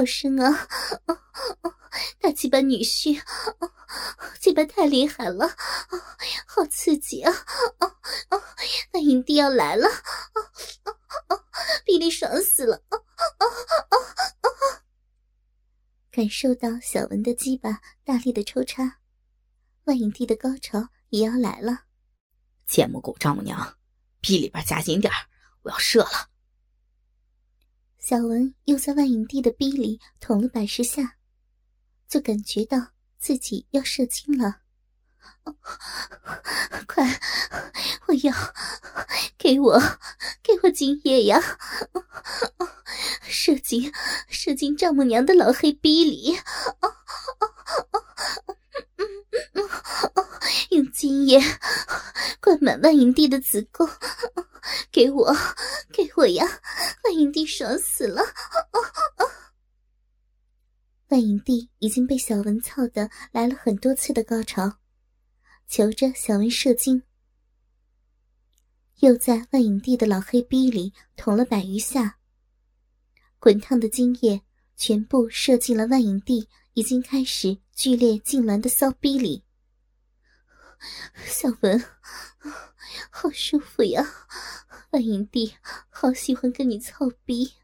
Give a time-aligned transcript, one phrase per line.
[0.00, 0.66] 好深啊！
[2.20, 3.22] 大鸡巴女婿，
[4.40, 5.46] 鸡巴太厉害了，
[6.46, 7.30] 好刺激啊！
[8.94, 9.86] 那影帝要来了，
[11.84, 12.82] 比利爽死了！
[16.10, 19.00] 感受到小文的鸡巴大力的抽插，
[19.84, 21.84] 万影帝的高潮也要来了。
[22.64, 23.76] 贱母狗丈母娘，
[24.22, 25.12] 逼里边夹紧点
[25.60, 26.29] 我要射了。
[28.00, 31.16] 小文又在万影帝的逼里捅了百十下，
[32.08, 32.78] 就感觉到
[33.18, 34.62] 自己要射精了。
[36.88, 37.20] 快，
[38.06, 38.34] 我要，
[39.36, 39.78] 给我，
[40.42, 41.38] 给我精液呀！
[43.22, 43.92] 射进，
[44.28, 46.38] 射进丈母娘的老黑逼里！
[50.70, 51.38] 用精液
[52.40, 53.86] 灌满万影帝的子宫，
[54.90, 55.36] 给我，
[55.92, 56.60] 给我呀！
[57.20, 58.22] 影帝爽死了！
[61.08, 64.78] 万影帝已经被小文操的来了很多次的高潮，
[65.66, 67.02] 求着小文射精，
[69.00, 72.18] 又在万影帝的老黑逼里捅了百余下，
[73.38, 74.42] 滚烫的精液
[74.76, 79.44] 全部射进了万影帝已经开始剧烈痉挛的骚逼里。
[81.26, 81.84] 小文，
[83.10, 84.06] 好舒服呀！
[84.90, 85.54] 万影帝，
[85.88, 87.54] 好喜欢跟你操逼。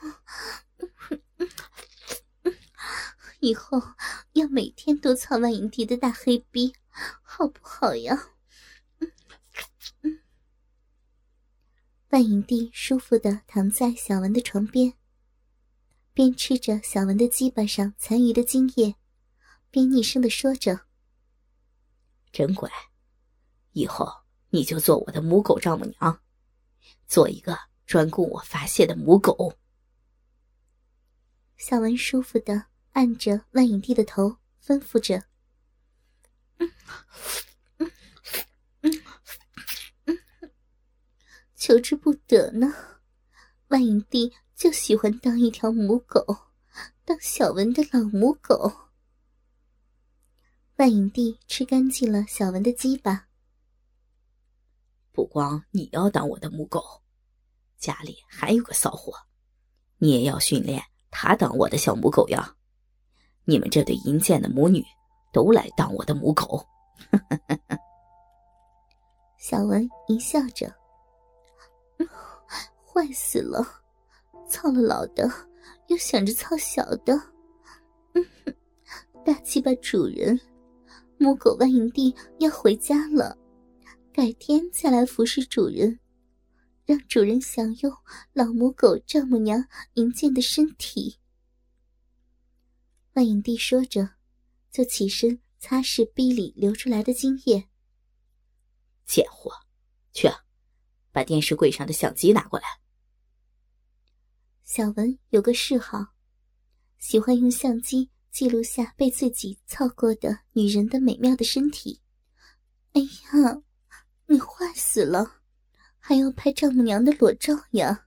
[3.40, 3.80] 以后
[4.32, 6.74] 要每天都操万影帝的大黑逼，
[7.22, 8.28] 好不好呀？
[12.10, 14.94] 万影帝舒服的躺在小文的床边，
[16.12, 18.96] 边吃着小文的鸡巴上残余的精液，
[19.70, 20.86] 边厉声的说着。
[22.32, 22.70] 真乖，
[23.72, 24.10] 以后
[24.48, 26.20] 你就做我的母狗丈母娘，
[27.06, 29.54] 做一个专供我发泄的母狗。
[31.56, 35.22] 小文舒服的按着万影帝的头，吩咐着
[36.56, 36.72] ：“嗯。
[37.76, 37.92] 嗯。
[40.06, 40.18] 嗯
[41.54, 42.74] 求之不得呢，
[43.68, 46.24] 万影帝就喜欢当一条母狗，
[47.04, 48.72] 当小文的老母狗。”
[50.76, 53.28] 万影帝吃干净了小文的鸡巴。
[55.12, 56.82] 不光你要当我的母狗，
[57.78, 59.12] 家里还有个骚货，
[59.98, 62.56] 你也要训练他当我的小母狗呀！
[63.44, 64.82] 你们这对淫贱的母女，
[65.32, 66.66] 都来当我的母狗！
[69.36, 70.74] 小文一笑着，
[72.86, 73.62] 坏死了，
[74.48, 75.30] 操了老的，
[75.88, 77.14] 又想着操小的，
[79.26, 80.40] 大鸡巴主人。
[81.22, 83.38] 母狗万影帝要回家了，
[84.12, 86.00] 改天再来服侍主人，
[86.84, 87.96] 让主人享用
[88.32, 91.20] 老母狗丈母娘淫贱的身体。
[93.12, 94.16] 万影帝说着，
[94.72, 97.68] 就起身擦拭壁里流出来的精液。
[99.06, 99.52] 贱货，
[100.12, 100.28] 去，
[101.12, 102.64] 把电视柜上的相机拿过来。
[104.64, 106.14] 小文有个嗜好，
[106.98, 108.10] 喜欢用相机。
[108.32, 112.00] 记录下被自己操过的女人的美妙的身体。
[112.94, 113.62] 哎呀，
[114.26, 115.42] 你坏死了，
[115.98, 118.06] 还要拍丈母娘的裸照呀！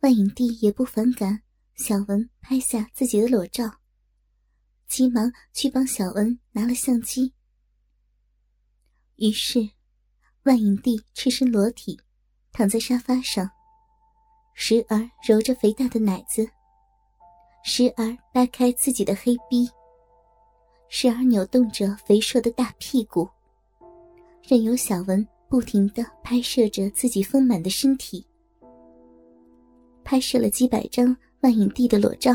[0.00, 1.42] 万影帝也不反感
[1.74, 3.80] 小文拍下自己的裸照，
[4.88, 7.34] 急忙去帮小文拿了相机。
[9.16, 9.70] 于是，
[10.44, 12.00] 万影帝赤身裸体
[12.52, 13.50] 躺在沙发上，
[14.54, 16.50] 时而揉着肥大的奶子。
[17.68, 19.68] 时而掰开自己的黑逼，
[20.88, 23.28] 时而扭动着肥硕的大屁股，
[24.40, 28.24] 任由小文不停的拍摄着自己丰满的身体。
[30.04, 32.32] 拍摄了几百张万影帝的裸照，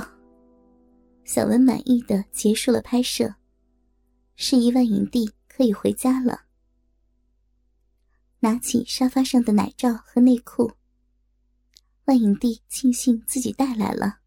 [1.24, 3.34] 小文满意的结束了拍摄，
[4.36, 6.42] 示意万影帝可以回家了。
[8.42, 10.74] 拿起沙发上的奶罩和内裤，
[12.04, 14.18] 万影帝庆幸自己带来了。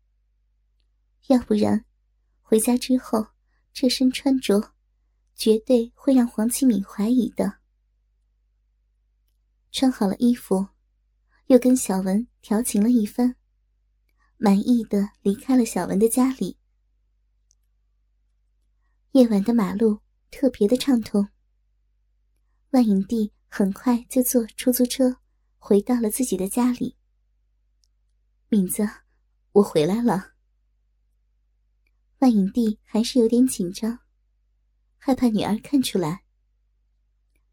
[1.28, 1.84] 要不然，
[2.42, 3.28] 回家之后
[3.72, 4.74] 这身穿着，
[5.34, 7.60] 绝对会让黄启敏怀疑的。
[9.72, 10.68] 穿好了衣服，
[11.46, 13.36] 又跟小文调情了一番，
[14.36, 16.58] 满意的离开了小文的家里。
[19.12, 20.00] 夜晚的马路
[20.30, 21.28] 特别的畅通。
[22.70, 25.16] 万影帝很快就坐出租车
[25.58, 26.96] 回到了自己的家里。
[28.48, 28.86] 敏子，
[29.52, 30.33] 我回来了。
[32.24, 33.98] 万影帝还是有点紧张，
[34.96, 36.24] 害怕女儿看出来。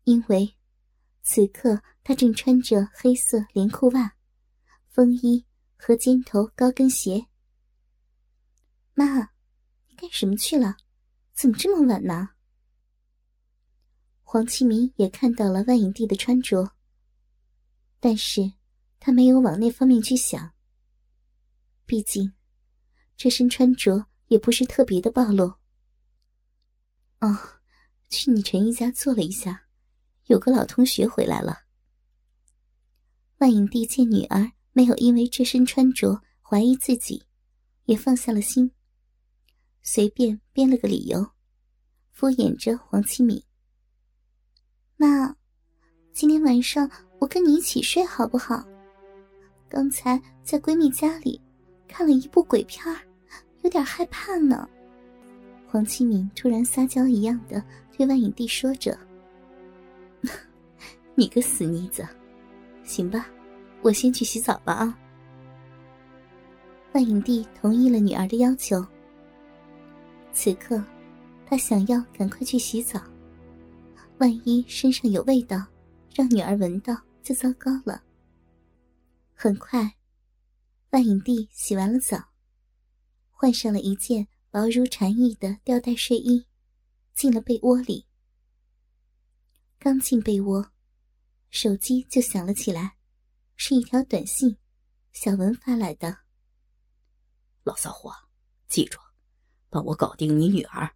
[0.06, 0.56] 因为
[1.24, 4.16] 此刻他正穿着黑色连裤袜、
[4.88, 5.46] 风衣
[5.76, 7.28] 和尖头高跟鞋，
[8.94, 9.34] 妈，
[9.90, 10.78] 你干什么去了？
[11.34, 12.30] 怎么这么晚呢？
[14.24, 16.78] 黄启明也看到了万影帝的穿着，
[18.00, 18.54] 但是
[19.02, 20.54] 他没有往那方面去想。
[21.86, 22.32] 毕竟，
[23.18, 25.56] 这身穿着也不是特别的暴露。
[27.20, 27.38] 哦，
[28.08, 29.66] 去你陈姨家坐了一下，
[30.28, 31.64] 有个老同学回来了。
[33.40, 37.22] 万影帝见女儿没有因为这身穿着怀疑自己，
[37.84, 38.72] 也放下了心，
[39.82, 41.30] 随便编了个理由，
[42.12, 43.44] 敷衍着黄启敏。
[44.96, 45.36] 妈，
[46.14, 46.90] 今天晚上
[47.20, 48.66] 我跟你一起睡好不好？
[49.68, 51.42] 刚才在闺蜜家里
[51.86, 52.98] 看了一部鬼片儿
[53.62, 54.68] 有点害怕呢。
[55.68, 57.64] 黄启明突然撒娇一样的
[57.98, 58.98] 对万影帝说着
[61.16, 62.06] ：“你个死妮子，
[62.84, 63.28] 行吧，
[63.82, 64.98] 我先去洗澡吧啊。”
[66.94, 68.86] 万影帝同意了女儿的要求。
[70.34, 70.84] 此刻，
[71.46, 73.02] 他想要赶快去洗澡。
[74.18, 75.66] 万一身上有味道，
[76.14, 78.04] 让女儿闻到就糟糕了。
[79.34, 79.94] 很快，
[80.92, 82.18] 万影帝洗完了澡，
[83.42, 86.46] 换上了一件薄如蝉翼的吊带睡衣，
[87.16, 88.06] 进了被窝里。
[89.80, 90.72] 刚进被窝，
[91.50, 92.98] 手机就响了起来，
[93.56, 94.58] 是一条短信，
[95.12, 96.20] 小文发来的。
[97.64, 98.14] 老骚货，
[98.68, 99.00] 记住，
[99.72, 100.94] 帮我搞定你女儿。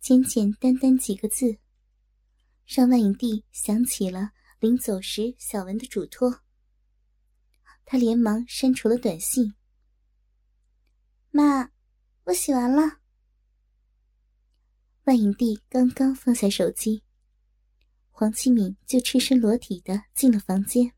[0.00, 1.58] 简简单单几个字，
[2.66, 6.40] 让万影帝想起了临走时小文的嘱托。
[7.84, 9.54] 他连忙删除了短信。
[11.40, 11.70] 妈，
[12.24, 12.98] 我洗完了。
[15.04, 17.02] 万影帝刚刚放下手机，
[18.10, 20.92] 黄启敏就赤身裸体的进了房间。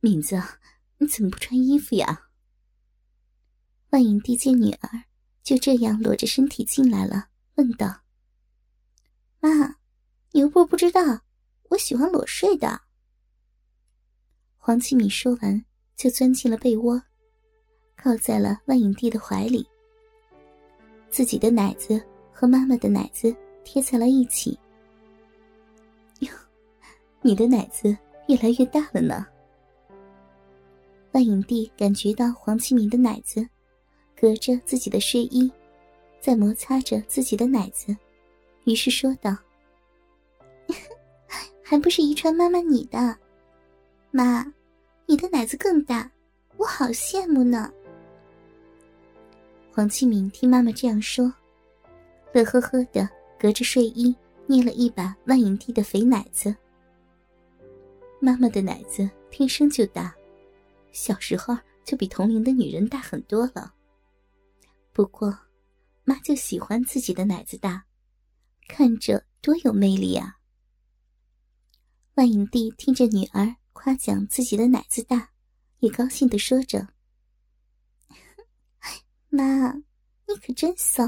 [0.00, 0.38] 敏子，
[0.98, 2.28] 你怎么不穿衣服呀？
[3.88, 5.04] 万影帝见女儿
[5.42, 7.30] 就这样裸着身体进来了。
[7.54, 8.02] 问道
[9.40, 9.78] ：“妈，
[10.32, 11.22] 你又不是不知道，
[11.70, 12.82] 我喜欢裸睡的。”
[14.60, 15.64] 黄启敏说完，
[15.96, 17.02] 就钻进了被窝，
[18.02, 19.66] 靠在了万影帝的怀里。
[21.10, 22.02] 自己的奶子
[22.32, 24.58] 和妈妈的奶子贴在了一起。
[26.20, 26.30] 哟，
[27.20, 27.94] 你的奶子
[28.28, 29.26] 越来越大了呢。
[31.12, 33.46] 万影帝感觉到黄启明的奶子
[34.18, 35.50] 隔着自己的睡衣。
[36.20, 37.96] 在摩擦着自己的奶子，
[38.64, 39.34] 于是说道
[41.64, 43.16] ：“还不是遗传妈妈你的，
[44.10, 44.44] 妈，
[45.06, 46.10] 你的奶子更大，
[46.58, 47.72] 我好羡慕呢。”
[49.80, 51.32] 王启明听妈妈这样说，
[52.34, 54.14] 乐呵呵的，隔着睡衣
[54.46, 56.54] 捏了一把万影帝的肥奶子。
[58.20, 60.14] 妈妈的奶子天生就大，
[60.92, 63.72] 小时候就比同龄的女人大很多了。
[64.92, 65.34] 不过。
[66.04, 67.84] 妈就喜欢自己的奶子大，
[68.68, 70.38] 看着多有魅力啊！
[72.14, 75.30] 万影帝听着女儿夸奖自己的奶子大，
[75.78, 76.88] 也高兴的说着
[79.30, 79.72] ：“妈，
[80.26, 81.04] 你可真骚！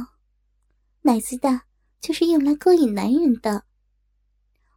[1.03, 1.67] 奶子大
[2.01, 3.67] 就是用来勾引男人的。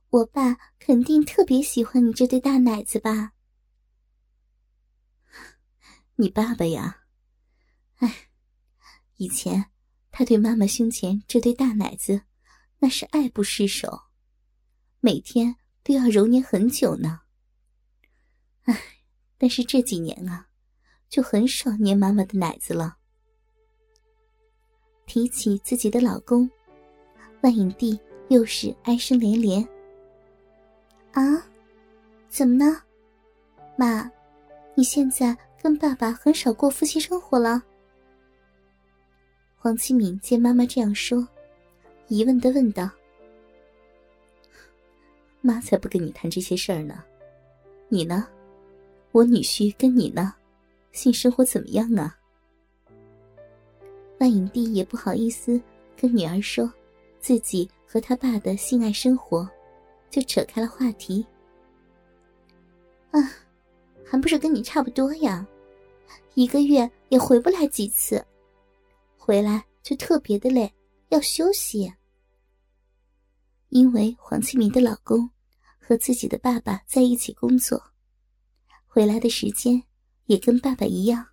[0.10, 3.34] 我爸肯定特别喜欢你这对大奶子吧？
[6.16, 7.06] 你爸爸呀，
[7.98, 8.30] 哎，
[9.16, 9.72] 以前……”
[10.18, 12.22] 他对妈妈胸前这对大奶子，
[12.80, 14.04] 那是爱不释手，
[15.02, 17.24] 每天都要揉捏很久呢。
[18.62, 18.82] 哎，
[19.38, 20.48] 但是这几年啊，
[21.10, 23.00] 就很少捏妈妈的奶子了。
[25.06, 26.50] 提起自己的老公，
[27.42, 29.66] 万影帝又是哀声连连。
[31.12, 31.42] 啊，
[32.28, 32.82] 怎么呢？
[33.78, 34.10] 妈，
[34.74, 37.64] 你现在跟爸爸很少过夫妻生活了？
[39.58, 41.28] 黄启敏见妈妈这样说，
[42.08, 42.90] 疑问的问道
[45.42, 47.04] ：“妈才不跟你谈这些事儿呢，
[47.90, 48.28] 你呢？
[49.12, 50.34] 我女婿跟你呢，
[50.92, 52.18] 性生活怎么样啊？”
[54.20, 55.62] 万影帝也不好意思
[55.96, 56.72] 跟女儿说
[57.20, 59.48] 自己和他爸的性爱生活，
[60.10, 61.26] 就扯开了话题
[63.12, 63.20] ：“啊，
[64.06, 65.46] 还不是跟你差不多呀，
[66.34, 68.24] 一个月也回不来几次。”
[69.18, 70.72] 回来就特别的累，
[71.10, 71.92] 要休息。
[73.70, 75.30] 因为黄启明的老公
[75.80, 77.84] 和自己的爸爸在一起工作，
[78.86, 79.82] 回来的时间
[80.28, 81.26] 也跟爸爸一样。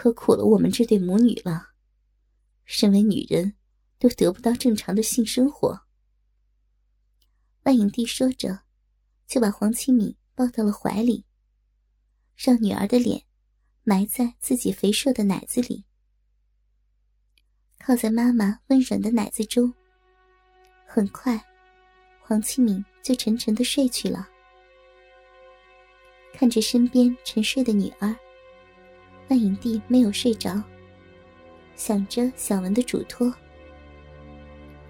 [0.00, 1.70] 可苦了我们这对母女了，
[2.64, 3.56] 身为女人，
[3.98, 5.80] 都得不到正常的性生活。
[7.64, 8.60] 万影帝说着，
[9.26, 11.24] 就把黄启敏抱到了怀里，
[12.36, 13.24] 让女儿的脸。
[13.82, 15.84] 埋在自己肥硕的奶子里，
[17.80, 19.74] 靠在妈妈温软的奶子中。
[20.86, 21.44] 很快，
[22.20, 24.28] 黄启敏就沉沉的睡去了。
[26.34, 28.16] 看着身边沉睡的女儿，
[29.28, 30.62] 万影帝没有睡着，
[31.76, 33.32] 想着小文的嘱托。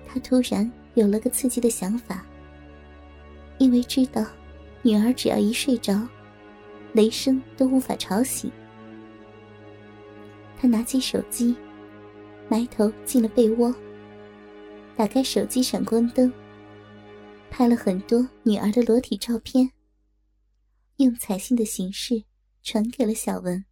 [0.07, 2.25] 他突然有了个刺激的想法，
[3.59, 4.25] 因为知道
[4.83, 6.09] 女儿只要一睡着，
[6.93, 8.51] 雷声都无法吵醒。
[10.57, 11.55] 他拿起手机，
[12.49, 13.75] 埋头进了被窝，
[14.97, 16.33] 打开手机闪光灯，
[17.51, 19.71] 拍了很多女儿的裸体照片，
[20.97, 22.25] 用彩信的形式
[22.63, 23.65] 传给了小文。